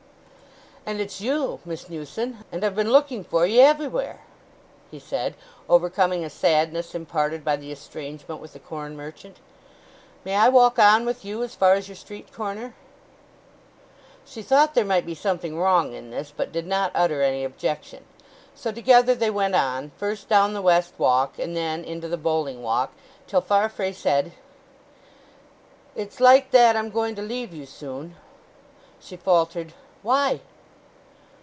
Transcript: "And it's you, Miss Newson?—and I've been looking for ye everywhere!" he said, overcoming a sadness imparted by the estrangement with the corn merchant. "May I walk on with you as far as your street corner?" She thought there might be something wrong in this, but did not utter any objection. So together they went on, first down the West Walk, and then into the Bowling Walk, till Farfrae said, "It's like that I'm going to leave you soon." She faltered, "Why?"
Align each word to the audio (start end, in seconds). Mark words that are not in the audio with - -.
"And 0.83 0.99
it's 0.99 1.21
you, 1.21 1.59
Miss 1.63 1.89
Newson?—and 1.89 2.65
I've 2.65 2.75
been 2.75 2.91
looking 2.91 3.23
for 3.23 3.45
ye 3.45 3.61
everywhere!" 3.61 4.21
he 4.89 4.97
said, 4.97 5.35
overcoming 5.69 6.25
a 6.25 6.29
sadness 6.29 6.95
imparted 6.95 7.45
by 7.45 7.55
the 7.55 7.71
estrangement 7.71 8.41
with 8.41 8.53
the 8.53 8.59
corn 8.59 8.97
merchant. 8.97 9.37
"May 10.25 10.35
I 10.35 10.49
walk 10.49 10.79
on 10.79 11.05
with 11.05 11.23
you 11.23 11.43
as 11.43 11.53
far 11.55 11.73
as 11.75 11.87
your 11.87 11.95
street 11.95 12.33
corner?" 12.33 12.73
She 14.25 14.41
thought 14.41 14.73
there 14.73 14.83
might 14.83 15.05
be 15.05 15.13
something 15.13 15.57
wrong 15.57 15.93
in 15.93 16.09
this, 16.09 16.33
but 16.35 16.51
did 16.51 16.65
not 16.67 16.91
utter 16.95 17.21
any 17.21 17.43
objection. 17.45 18.03
So 18.55 18.71
together 18.71 19.13
they 19.13 19.29
went 19.31 19.53
on, 19.55 19.91
first 19.97 20.27
down 20.27 20.53
the 20.53 20.63
West 20.63 20.95
Walk, 20.97 21.37
and 21.39 21.55
then 21.55 21.85
into 21.85 22.07
the 22.09 22.17
Bowling 22.17 22.63
Walk, 22.63 22.91
till 23.27 23.41
Farfrae 23.41 23.93
said, 23.93 24.33
"It's 25.95 26.19
like 26.19 26.49
that 26.51 26.75
I'm 26.75 26.89
going 26.89 27.13
to 27.15 27.21
leave 27.21 27.53
you 27.53 27.65
soon." 27.67 28.15
She 28.99 29.15
faltered, 29.15 29.73
"Why?" 30.01 30.41